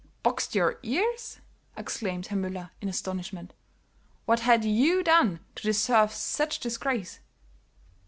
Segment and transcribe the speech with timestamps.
[0.23, 1.41] "Boxed your ears?"
[1.77, 3.53] exclaimed Herr Müller, in astonishment.
[4.25, 7.19] "What had you done to deserve such disgrace?"